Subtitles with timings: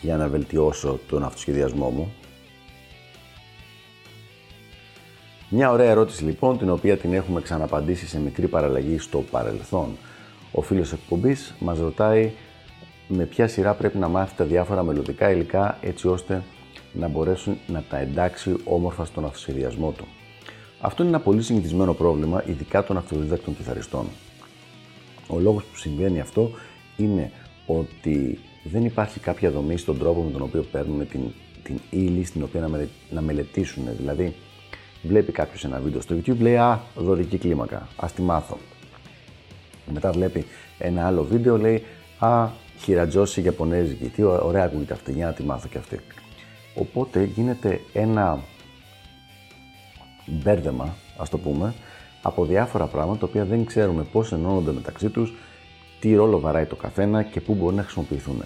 [0.00, 2.12] για να βελτιώσω τον αυτοσχεδιασμό μου.
[5.48, 9.96] Μια ωραία ερώτηση λοιπόν, την οποία την έχουμε ξαναπαντήσει σε μικρή παραλλαγή στο παρελθόν.
[10.52, 12.32] Ο φίλος εκπομπής μας ρωτάει
[13.08, 16.42] με ποια σειρά πρέπει να μάθει τα διάφορα μελλοντικά υλικά έτσι ώστε
[16.92, 20.04] να μπορέσουν να τα εντάξει όμορφα στον αυτοσχεδιασμό του.
[20.80, 24.06] Αυτό είναι ένα πολύ συνηθισμένο πρόβλημα, ειδικά των αυτοδίδακτων κιθαριστών.
[25.26, 26.50] Ο λόγος που συμβαίνει αυτό
[26.96, 27.30] είναι
[27.66, 31.20] ότι δεν υπάρχει κάποια δομή στον τρόπο με τον οποίο παίρνουν την,
[31.62, 33.84] την ύλη στην οποία να, να μελετήσουν.
[33.96, 34.34] Δηλαδή,
[35.02, 38.58] βλέπει κάποιος ένα βίντεο στο YouTube, λέει Α, δωρική κλίμακα, ας τη μάθω.
[39.92, 40.44] Μετά βλέπει
[40.78, 41.82] ένα άλλο βίντεο, λέει
[42.18, 42.48] Α,
[42.78, 44.04] χειρατζώση Ιαπωνέζικη.
[44.04, 46.00] Τι ωραία ακούγεται αυτή, για να τη μάθω και αυτή.
[46.74, 48.38] Οπότε γίνεται ένα
[50.26, 51.74] μπέρδεμα, ας το πούμε,
[52.22, 55.32] από διάφορα πράγματα τα οποία δεν ξέρουμε πώς ενώνονται μεταξύ τους,
[56.04, 58.42] τι ρόλο βαράει το καθένα και πού μπορεί να χρησιμοποιηθούν.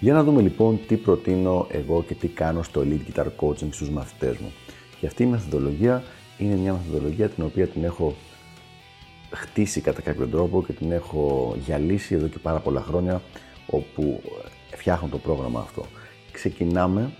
[0.00, 3.90] Για να δούμε λοιπόν τι προτείνω εγώ και τι κάνω στο Elite Guitar Coaching στους
[3.90, 4.52] μαθητές μου.
[5.00, 6.02] Και αυτή η μεθοδολογία
[6.38, 8.14] είναι μια μεθοδολογία την οποία την έχω
[9.30, 13.22] χτίσει κατά κάποιο τρόπο και την έχω γυαλίσει εδώ και πάρα πολλά χρόνια
[13.66, 14.22] όπου
[14.70, 15.84] φτιάχνω το πρόγραμμα αυτό.
[16.32, 17.10] Ξεκινάμε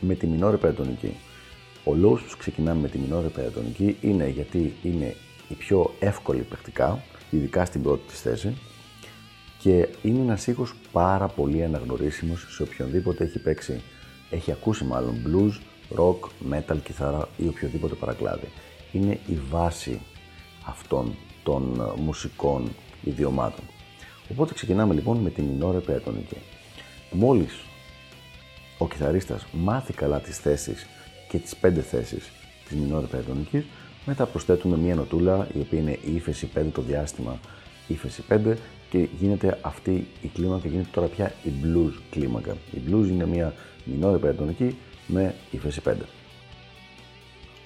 [0.00, 1.14] με τη μινόρε περατονική.
[1.84, 5.14] Ο λόγος που ξεκινάμε με τη μινόρε περατονική είναι γιατί είναι
[5.48, 8.56] η πιο εύκολη πρακτικά, ειδικά στην πρώτη της θέση
[9.58, 13.82] και είναι ένας ήχος πάρα πολύ αναγνωρίσιμος σε οποιονδήποτε έχει παίξει,
[14.30, 15.60] έχει ακούσει μάλλον blues,
[15.98, 18.48] rock, metal, κιθάρα ή οποιοδήποτε παρακλάδι.
[18.92, 20.00] Είναι η βάση
[20.66, 22.68] αυτών των ε, μουσικών
[23.04, 23.64] ιδιωμάτων.
[24.30, 26.36] Οπότε ξεκινάμε λοιπόν με τη μινόρε περατονική.
[27.10, 27.52] Μόλις
[28.78, 30.86] ο κιθαρίστας μάθει καλά τις θέσεις
[31.28, 32.30] και τις πέντε θέσεις
[32.68, 33.64] της μινόρε περατονικής,
[34.06, 37.38] μετά προσθέτουμε μία νοτούλα η οποία είναι η ύφεση 5 το διάστημα
[37.86, 38.54] ύφεση 5
[38.90, 42.56] και γίνεται αυτή η κλίμακα, γίνεται τώρα πια η blues κλίμακα.
[42.72, 43.54] Η blues είναι μια
[43.84, 44.76] μινόρη περατονική
[45.06, 45.92] με ύφεση 5.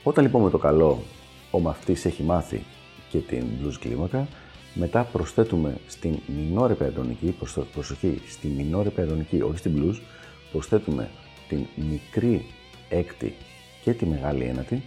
[0.03, 1.03] Όταν λοιπόν με το καλό
[1.51, 2.63] ο μαθητής έχει μάθει
[3.11, 4.29] και την blues κλίμακα,
[4.75, 7.37] μετά προσθέτουμε στην μινόρη περατονική,
[7.73, 10.01] προσοχή, στη μινόρη περατονική, όχι στην blues,
[10.53, 11.11] προσθέτουμε
[11.49, 12.47] την μικρή
[12.89, 13.35] έκτη
[13.83, 14.83] και τη μεγάλη ένατη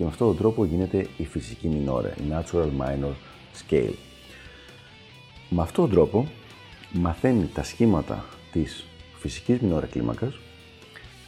[0.00, 3.12] και με αυτόν τον τρόπο γίνεται η φυσική μινόρε, η natural minor
[3.60, 3.94] scale.
[5.48, 6.28] Με αυτόν τον τρόπο
[6.92, 8.84] μαθαίνει τα σχήματα της
[9.18, 10.38] φυσικής μινόρε κλίμακας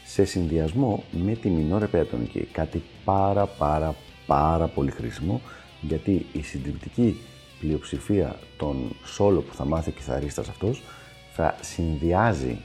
[0.05, 2.49] σε συνδυασμό με τη μινόρε πεατονική.
[2.53, 3.95] Κάτι πάρα πάρα
[4.27, 5.41] πάρα πολύ χρήσιμο
[5.81, 7.17] γιατί η συντριπτική
[7.61, 10.83] πλειοψηφία των σόλο που θα μάθει ο κιθαρίστας αυτός
[11.33, 12.59] θα συνδυάζει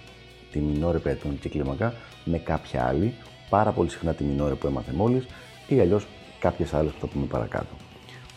[0.51, 1.93] τη μινόρε πεατονική κλίμακα
[2.25, 3.13] με κάποια άλλη,
[3.49, 5.25] πάρα πολύ συχνά τη μινόρε που έμαθε μόλις
[5.67, 6.07] ή αλλιώς
[6.39, 7.75] κάποιες άλλες που θα πούμε παρακάτω.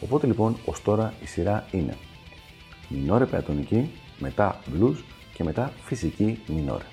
[0.00, 1.96] Οπότε λοιπόν ως τώρα η σειρά είναι
[2.88, 4.96] μινόρε πεατονική, μετά blues
[5.34, 6.84] και μετά φυσική μινόρε.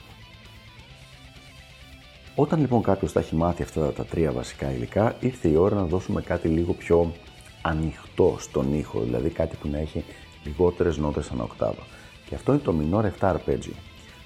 [2.35, 5.83] Όταν λοιπόν κάποιος θα έχει μάθει αυτά τα τρία βασικά υλικά, ήρθε η ώρα να
[5.83, 7.13] δώσουμε κάτι λίγο πιο
[7.61, 10.03] ανοιχτό στον ήχο, δηλαδή κάτι που να έχει
[10.43, 11.83] λιγότερες νότες ανά οκτάβα.
[12.29, 13.73] Και αυτό είναι το μινόρε 7 αρπέτζιο.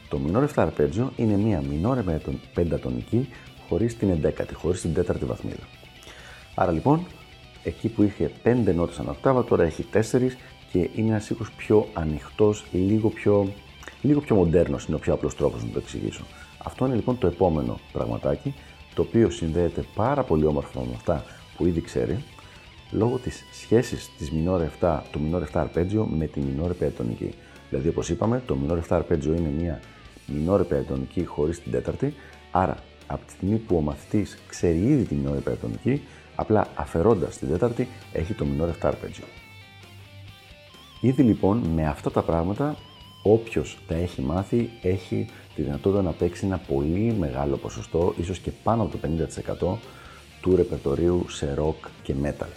[0.10, 2.04] Το μινόρε 7 αρπέτζιο είναι μια μινόρε
[2.54, 3.30] πεντατονική
[3.70, 5.68] χωρίς την εντέκατη, χωρίς την τέταρτη βαθμίδα.
[6.56, 7.06] Άρα λοιπόν,
[7.64, 10.38] εκεί που είχε 5 νότες ανά οκτάβα, τώρα έχει 4
[10.72, 13.54] και είναι ένας ήχο πιο ανοιχτός, λίγο πιο,
[14.02, 16.24] λίγο πιο μοντέρνος, είναι ο πιο απλός τρόπος να το εξηγήσω.
[16.58, 18.54] Αυτό είναι λοιπόν το επόμενο πραγματάκι,
[18.94, 21.24] το οποίο συνδέεται πάρα πολύ όμορφα με αυτά
[21.58, 22.24] που ήδη ξέρει,
[22.92, 27.34] λόγω της σχέσης της μινόρε 7, του μινόρε 7 αρπέτζιο με τη μινόρε πεατονική.
[27.70, 29.80] Δηλαδή, όπως είπαμε, το μινόρε 7 αρπέτζιο είναι μια
[30.26, 32.14] μινόρε πεατονική χωρίς την τέταρτη,
[32.52, 32.78] άρα
[33.08, 36.02] από τη στιγμή που ο μαθητής ξέρει ήδη τη μινόρε πεατονική,
[36.42, 39.26] απλά αφαιρώντας την τέταρτη, έχει το μινόρε 7 αρπέτζιο.
[41.02, 42.76] Ήδη λοιπόν με αυτά τα πράγματα
[43.24, 48.52] όποιος τα έχει μάθει έχει τη δυνατότητα να παίξει ένα πολύ μεγάλο ποσοστό, ίσως και
[48.64, 49.00] πάνω από το
[49.74, 49.78] 50%
[50.42, 52.50] του ρεπερτορίου σε rock και metal.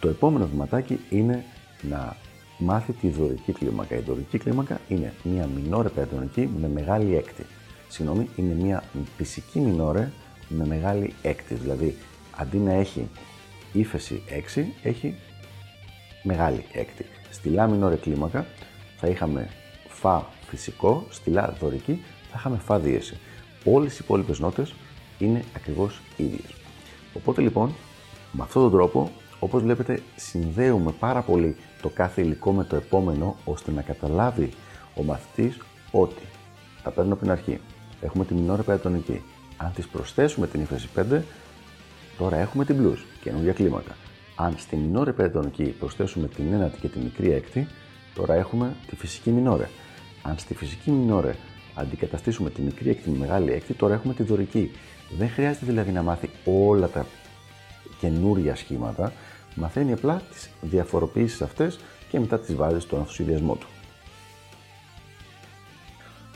[0.00, 1.44] Το επόμενο βηματάκι είναι
[1.82, 2.16] να
[2.58, 3.96] μάθει τη δωρική κλίμακα.
[3.96, 7.46] Η δωρική κλίμακα είναι μια μινόρε περατονική με μεγάλη έκτη.
[7.88, 8.82] Συγγνώμη, είναι μια
[9.16, 10.10] φυσική μινόρε
[10.48, 11.54] με μεγάλη έκτη.
[11.54, 11.96] Δηλαδή,
[12.36, 13.08] αντί να έχει
[13.72, 14.22] ύφεση
[14.56, 15.14] 6, έχει
[16.22, 17.06] μεγάλη έκτη.
[17.30, 18.46] Στη λάμινο ρε κλίμακα
[18.96, 19.48] θα είχαμε
[19.88, 23.18] φα φυσικό, στη λα δωρική, θα είχαμε φα δίεση.
[23.64, 24.74] Όλες οι υπόλοιπες νότες
[25.18, 26.54] είναι ακριβώς ίδιες.
[27.14, 27.74] Οπότε λοιπόν,
[28.32, 33.36] με αυτόν τον τρόπο, όπως βλέπετε, συνδέουμε πάρα πολύ το κάθε υλικό με το επόμενο,
[33.44, 34.50] ώστε να καταλάβει
[34.94, 35.58] ο μαθητής
[35.90, 36.22] ότι
[36.82, 37.60] τα παίρνω από την αρχή.
[38.00, 39.22] Έχουμε τη μινόρε πεντατονική.
[39.56, 41.20] Αν τη προσθέσουμε την ύφεση 5,
[42.18, 43.96] τώρα έχουμε την blues, καινούργια κλίμακα.
[44.36, 47.66] Αν στη μινόρε πεντατονική προσθέσουμε την ένατη και τη μικρή έκτη,
[48.14, 49.68] τώρα έχουμε τη φυσική μινόρε.
[50.22, 51.34] Αν στη φυσική μινόρε
[51.74, 54.70] αντικαταστήσουμε τη μικρή έκτη με μεγάλη έκτη, τώρα έχουμε τη δωρική.
[55.18, 57.06] Δεν χρειάζεται δηλαδή να μάθει όλα τα
[58.00, 59.12] καινούρια σχήματα,
[59.54, 63.66] μαθαίνει απλά τις διαφοροποιήσεις αυτές και μετά τις βάζεις στον αυτοσυδιασμό του.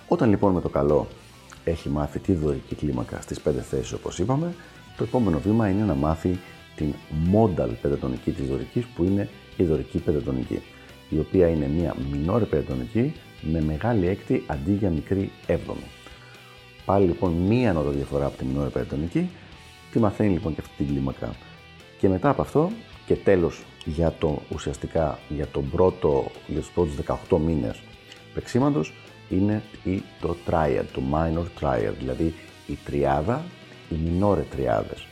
[0.08, 1.06] Όταν λοιπόν με το καλό
[1.70, 4.54] έχει μάθει τη δωρική κλίμακα στις 5 θέσεις όπως είπαμε,
[4.96, 6.38] το επόμενο βήμα είναι να μάθει
[6.76, 6.94] την
[7.32, 10.62] modal πεντατονική της δωρικής που είναι η δωρική πεντατονική,
[11.08, 15.86] η οποία είναι μια μινόρε πεντατονική με μεγάλη έκτη αντί για μικρή έβδομη.
[16.84, 19.30] Πάλι λοιπόν μία νότα διαφορά από τη μινόρε πεντατονική,
[19.92, 21.34] τη μαθαίνει λοιπόν και αυτή την κλίμακα.
[21.98, 22.70] Και μετά από αυτό
[23.06, 26.94] και τέλος για το ουσιαστικά για, τον πρώτο, για τους πρώτους
[27.28, 27.80] 18 μήνες
[28.34, 28.92] παίξήματος
[29.28, 32.34] είναι η, το triad, το minor triad, δηλαδή
[32.66, 33.44] η τριάδα,
[33.88, 35.06] οι minore τριάδες.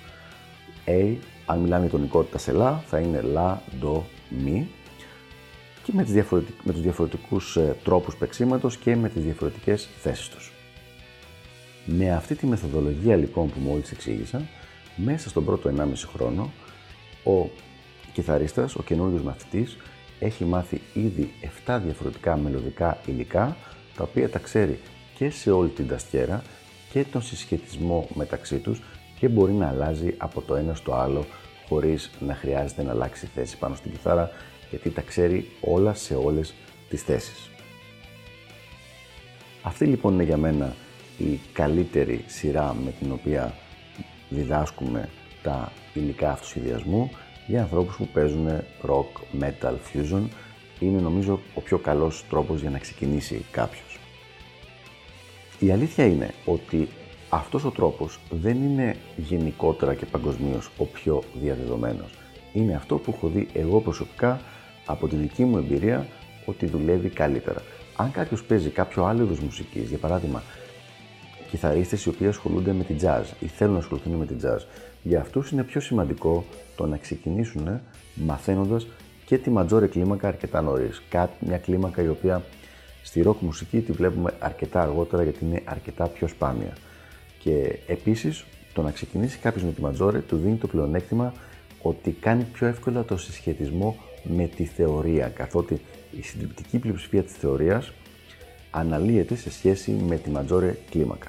[0.86, 1.16] A,
[1.46, 4.68] αν μιλάμε για τονικότητα σε λα, θα είναι λα, ντο, μη
[5.82, 6.54] και με, τις διαφορετικ...
[6.62, 10.52] με τους διαφορετικούς ε, τρόπους παίξήματος και με τις διαφορετικές θέσεις τους.
[11.86, 14.42] Με αυτή τη μεθοδολογία λοιπόν που μόλις εξήγησα,
[14.96, 15.84] μέσα στον πρώτο 1,5
[16.14, 16.52] χρόνο,
[17.24, 17.50] ο
[18.12, 19.76] κιθαρίστας, ο καινούριο μαθητής,
[20.18, 21.32] έχει μάθει ήδη
[21.66, 23.56] 7 διαφορετικά μελωδικά υλικά
[23.96, 24.78] τα οποία τα ξέρει
[25.14, 26.42] και σε όλη την ταστιέρα
[26.92, 28.82] και τον συσχετισμό μεταξύ τους
[29.18, 31.24] και μπορεί να αλλάζει από το ένα στο άλλο
[31.68, 34.30] χωρίς να χρειάζεται να αλλάξει θέση πάνω στην κιθάρα
[34.70, 36.54] γιατί τα ξέρει όλα σε όλες
[36.88, 37.50] τις θέσεις.
[39.62, 40.74] Αυτή λοιπόν είναι για μένα
[41.18, 43.54] η καλύτερη σειρά με την οποία
[44.28, 45.08] διδάσκουμε
[45.42, 47.10] τα υλικά αυτοσχεδιασμού
[47.46, 48.48] για ανθρώπους που παίζουν
[48.82, 50.22] rock, metal, fusion
[50.80, 53.98] είναι νομίζω ο πιο καλός τρόπος για να ξεκινήσει κάποιος.
[55.58, 56.88] Η αλήθεια είναι ότι
[57.28, 62.10] αυτός ο τρόπος δεν είναι γενικότερα και παγκοσμίως ο πιο διαδεδομένος.
[62.52, 64.40] Είναι αυτό που έχω δει εγώ προσωπικά
[64.86, 66.06] από τη δική μου εμπειρία
[66.46, 67.62] ότι δουλεύει καλύτερα.
[67.96, 70.42] Αν κάποιος παίζει κάποιο άλλο είδος μουσικής, για παράδειγμα,
[71.50, 74.58] κιθαρίστες οι οποίοι ασχολούνται με την jazz ή θέλουν να ασχοληθούν με την jazz,
[75.02, 76.44] για αυτούς είναι πιο σημαντικό
[76.76, 77.80] το να ξεκινήσουν
[78.14, 78.86] μαθαίνοντας
[79.24, 81.02] και τη ματζόρε κλίμακα αρκετά νωρίς.
[81.38, 82.42] Μια κλίμακα η οποία
[83.02, 86.72] στη rock μουσική τη βλέπουμε αρκετά αργότερα γιατί είναι αρκετά πιο σπάνια.
[87.38, 91.32] Και επίσης το να ξεκινήσει κάποιος με τη ματζόρε του δίνει το πλεονέκτημα
[91.82, 95.80] ότι κάνει πιο εύκολα το συσχετισμό με τη θεωρία, καθότι
[96.18, 97.92] η συντριπτική πλειοψηφία της θεωρίας
[98.70, 101.28] αναλύεται σε σχέση με τη ματζόρε κλίμακα.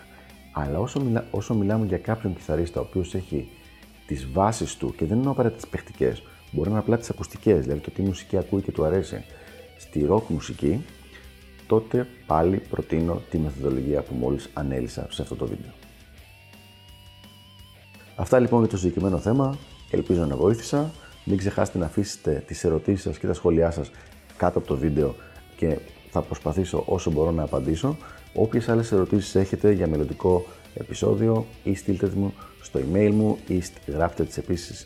[0.52, 3.50] Αλλά όσο, μιλά, όσο μιλάμε για κάποιον κιθαρίστα ο οποίος έχει
[4.08, 6.24] τις βάσεις του και δεν είναι απαραίτητα τις παιχτικές,
[6.56, 9.24] μπορεί να είναι απλά τις ακουστικές, δηλαδή το τι μουσική ακούει και του αρέσει
[9.78, 10.86] στη rock μουσική,
[11.68, 15.72] τότε πάλι προτείνω τη μεθοδολογία που μόλις ανέλησα σε αυτό το βίντεο.
[18.16, 19.58] Αυτά λοιπόν για το συγκεκριμένο θέμα.
[19.92, 20.92] Ελπίζω να βοήθησα.
[21.26, 23.92] Μην ξεχάσετε να αφήσετε τις ερωτήσεις σας και τα σχόλιά σας
[24.38, 25.16] κάτω από το βίντεο
[25.58, 25.78] και
[26.10, 27.98] θα προσπαθήσω όσο μπορώ να απαντήσω.
[28.34, 34.24] Όποιες άλλες ερωτήσεις έχετε για μελλοντικό επεισόδιο ή στείλτε μου στο email μου ή γράφτε
[34.24, 34.86] τις επίσης